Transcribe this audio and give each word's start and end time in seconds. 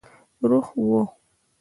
روح 0.49 0.65
وو. 0.87 1.01